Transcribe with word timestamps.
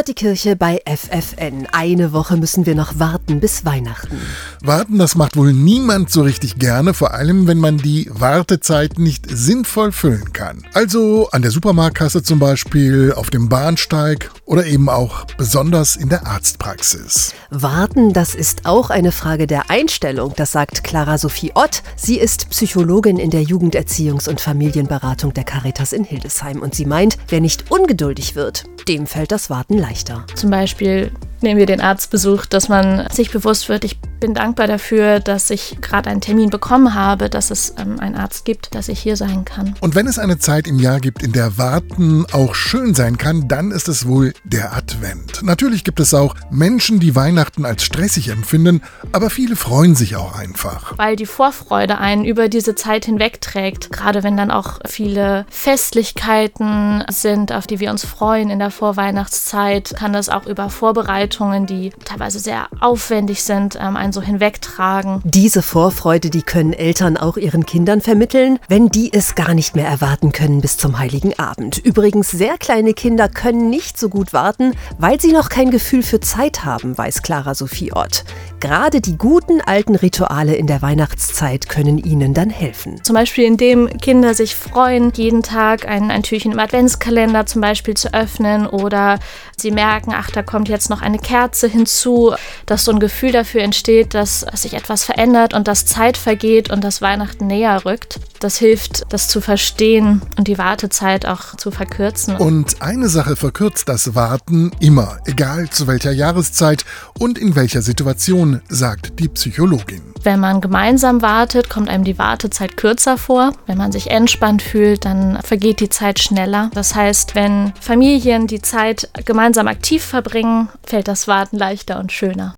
hört 0.00 0.08
die 0.08 0.14
Kirche 0.14 0.56
bei 0.56 0.80
FFN. 0.86 1.66
Eine 1.72 2.14
Woche 2.14 2.38
müssen 2.38 2.64
wir 2.64 2.74
noch 2.74 2.98
warten 2.98 3.38
bis 3.38 3.66
Weihnachten. 3.66 4.18
Warten, 4.62 4.96
das 4.96 5.14
macht 5.14 5.36
wohl 5.36 5.52
niemand 5.52 6.10
so 6.10 6.22
richtig 6.22 6.58
gerne, 6.58 6.94
vor 6.94 7.12
allem 7.12 7.46
wenn 7.46 7.58
man 7.58 7.76
die 7.76 8.08
Wartezeit 8.10 8.98
nicht 8.98 9.26
sinnvoll 9.28 9.92
füllen 9.92 10.32
kann. 10.32 10.64
Also 10.72 11.28
an 11.32 11.42
der 11.42 11.50
Supermarktkasse 11.50 12.22
zum 12.22 12.38
Beispiel, 12.38 13.12
auf 13.14 13.28
dem 13.28 13.50
Bahnsteig 13.50 14.30
oder 14.46 14.64
eben 14.64 14.88
auch 14.88 15.26
besonders 15.36 15.96
in 15.96 16.08
der 16.08 16.26
Arztpraxis. 16.26 17.34
Warten, 17.50 18.14
das 18.14 18.34
ist 18.34 18.64
auch 18.64 18.88
eine 18.88 19.12
Frage 19.12 19.46
der 19.46 19.70
Einstellung, 19.70 20.32
das 20.34 20.52
sagt 20.52 20.82
Clara 20.82 21.18
Sophie 21.18 21.52
Ott. 21.54 21.82
Sie 21.96 22.18
ist 22.18 22.48
Psychologin 22.48 23.18
in 23.18 23.28
der 23.28 23.42
Jugenderziehungs- 23.42 24.30
und 24.30 24.40
Familienberatung 24.40 25.34
der 25.34 25.44
Caritas 25.44 25.92
in 25.92 26.04
Hildesheim 26.04 26.62
und 26.62 26.74
sie 26.74 26.86
meint, 26.86 27.18
wer 27.28 27.42
nicht 27.42 27.70
ungeduldig 27.70 28.34
wird, 28.34 28.64
dem 28.88 29.06
fällt 29.06 29.30
das 29.30 29.50
Warten 29.50 29.76
leichter. 29.90 30.24
Zum 30.34 30.50
Beispiel 30.50 31.10
nehmen 31.40 31.58
wir 31.58 31.66
den 31.66 31.80
Arztbesuch, 31.80 32.46
dass 32.46 32.68
man 32.68 33.08
sich 33.10 33.30
bewusst 33.30 33.68
wird, 33.68 33.84
ich 33.84 33.98
bin 34.20 34.34
dankbar 34.34 34.66
dafür, 34.66 35.18
dass 35.18 35.50
ich 35.50 35.78
gerade 35.80 36.10
einen 36.10 36.20
Termin 36.20 36.50
bekommen 36.50 36.94
habe, 36.94 37.30
dass 37.30 37.50
es 37.50 37.74
ähm, 37.78 37.98
einen 37.98 38.14
Arzt 38.14 38.44
gibt, 38.44 38.74
dass 38.74 38.88
ich 38.88 39.00
hier 39.00 39.16
sein 39.16 39.44
kann. 39.44 39.74
Und 39.80 39.94
wenn 39.94 40.06
es 40.06 40.18
eine 40.18 40.38
Zeit 40.38 40.68
im 40.68 40.78
Jahr 40.78 41.00
gibt, 41.00 41.22
in 41.22 41.32
der 41.32 41.58
Warten 41.58 42.26
auch 42.32 42.54
schön 42.54 42.94
sein 42.94 43.18
kann, 43.18 43.48
dann 43.48 43.70
ist 43.70 43.88
es 43.88 44.06
wohl 44.06 44.34
der 44.44 44.74
Advent. 44.74 45.42
Natürlich 45.42 45.84
gibt 45.84 46.00
es 46.00 46.14
auch 46.14 46.34
Menschen, 46.50 47.00
die 47.00 47.16
Weihnachten 47.16 47.64
als 47.64 47.82
stressig 47.82 48.28
empfinden, 48.28 48.82
aber 49.12 49.30
viele 49.30 49.56
freuen 49.56 49.94
sich 49.94 50.16
auch 50.16 50.38
einfach. 50.38 50.96
Weil 50.98 51.16
die 51.16 51.26
Vorfreude 51.26 51.98
einen 51.98 52.24
über 52.24 52.48
diese 52.48 52.74
Zeit 52.74 53.06
hinwegträgt, 53.06 53.90
gerade 53.90 54.22
wenn 54.22 54.36
dann 54.36 54.50
auch 54.50 54.80
viele 54.86 55.46
Festlichkeiten 55.48 57.04
sind, 57.08 57.52
auf 57.52 57.66
die 57.66 57.80
wir 57.80 57.90
uns 57.90 58.04
freuen 58.04 58.50
in 58.50 58.58
der 58.58 58.70
Vorweihnachtszeit, 58.70 59.94
kann 59.96 60.12
das 60.12 60.28
auch 60.28 60.46
über 60.46 60.68
Vorbereitungen, 60.68 61.66
die 61.66 61.90
teilweise 62.04 62.38
sehr 62.38 62.68
aufwendig 62.80 63.42
sind, 63.42 63.76
ähm, 63.80 63.96
einen 64.10 64.12
so 64.12 64.22
hinwegtragen. 64.22 65.20
Diese 65.24 65.62
Vorfreude, 65.62 66.30
die 66.30 66.42
können 66.42 66.72
Eltern 66.72 67.16
auch 67.16 67.36
ihren 67.36 67.64
Kindern 67.64 68.00
vermitteln, 68.00 68.58
wenn 68.68 68.88
die 68.88 69.12
es 69.12 69.36
gar 69.36 69.54
nicht 69.54 69.76
mehr 69.76 69.86
erwarten 69.86 70.32
können 70.32 70.60
bis 70.60 70.76
zum 70.76 70.98
heiligen 70.98 71.38
Abend. 71.38 71.78
Übrigens, 71.78 72.30
sehr 72.30 72.58
kleine 72.58 72.92
Kinder 72.92 73.28
können 73.28 73.70
nicht 73.70 73.98
so 73.98 74.08
gut 74.08 74.32
warten, 74.32 74.74
weil 74.98 75.20
sie 75.20 75.32
noch 75.32 75.48
kein 75.48 75.70
Gefühl 75.70 76.02
für 76.02 76.20
Zeit 76.20 76.64
haben, 76.64 76.98
weiß 76.98 77.22
Clara 77.22 77.54
Sophie 77.54 77.92
Ott. 77.92 78.24
Gerade 78.60 79.00
die 79.00 79.16
guten 79.16 79.62
alten 79.62 79.96
Rituale 79.96 80.54
in 80.54 80.66
der 80.66 80.82
Weihnachtszeit 80.82 81.70
können 81.70 81.96
ihnen 81.96 82.34
dann 82.34 82.50
helfen. 82.50 83.02
Zum 83.02 83.14
Beispiel, 83.14 83.44
indem 83.44 83.88
Kinder 83.98 84.34
sich 84.34 84.54
freuen, 84.54 85.12
jeden 85.14 85.42
Tag 85.42 85.88
ein, 85.88 86.10
ein 86.10 86.22
Türchen 86.22 86.52
im 86.52 86.58
Adventskalender 86.58 87.46
zum 87.46 87.62
Beispiel 87.62 87.94
zu 87.94 88.12
öffnen 88.12 88.66
oder 88.66 89.18
sie 89.56 89.70
merken, 89.70 90.12
ach, 90.14 90.30
da 90.30 90.42
kommt 90.42 90.68
jetzt 90.68 90.90
noch 90.90 91.00
eine 91.00 91.18
Kerze 91.18 91.68
hinzu, 91.68 92.34
dass 92.66 92.84
so 92.84 92.92
ein 92.92 93.00
Gefühl 93.00 93.32
dafür 93.32 93.62
entsteht, 93.62 94.12
dass 94.12 94.40
sich 94.40 94.74
etwas 94.74 95.04
verändert 95.04 95.54
und 95.54 95.66
dass 95.66 95.86
Zeit 95.86 96.18
vergeht 96.18 96.70
und 96.70 96.84
dass 96.84 97.00
Weihnachten 97.00 97.46
näher 97.46 97.86
rückt. 97.86 98.20
Das 98.40 98.58
hilft, 98.58 99.04
das 99.10 99.28
zu 99.28 99.40
verstehen 99.40 100.20
und 100.36 100.48
die 100.48 100.58
Wartezeit 100.58 101.24
auch 101.24 101.56
zu 101.56 101.70
verkürzen. 101.70 102.36
Und 102.36 102.82
eine 102.82 103.08
Sache 103.08 103.36
verkürzt 103.36 103.88
das 103.88 104.14
Warten 104.14 104.70
immer, 104.80 105.18
egal 105.26 105.70
zu 105.70 105.86
welcher 105.86 106.12
Jahreszeit 106.12 106.84
und 107.18 107.38
in 107.38 107.54
welcher 107.54 107.82
Situation, 107.82 108.49
sagt 108.68 109.18
die 109.18 109.28
Psychologin. 109.28 110.02
Wenn 110.22 110.40
man 110.40 110.60
gemeinsam 110.60 111.22
wartet, 111.22 111.70
kommt 111.70 111.88
einem 111.88 112.04
die 112.04 112.18
Wartezeit 112.18 112.76
kürzer 112.76 113.16
vor. 113.16 113.52
Wenn 113.66 113.78
man 113.78 113.92
sich 113.92 114.10
entspannt 114.10 114.62
fühlt, 114.62 115.04
dann 115.04 115.38
vergeht 115.42 115.80
die 115.80 115.88
Zeit 115.88 116.18
schneller. 116.18 116.70
Das 116.74 116.94
heißt, 116.94 117.34
wenn 117.34 117.72
Familien 117.80 118.46
die 118.46 118.60
Zeit 118.60 119.08
gemeinsam 119.24 119.66
aktiv 119.66 120.04
verbringen, 120.04 120.68
fällt 120.84 121.08
das 121.08 121.26
Warten 121.26 121.56
leichter 121.56 121.98
und 121.98 122.12
schöner. 122.12 122.54